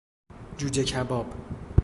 [0.57, 1.33] جوجه کباب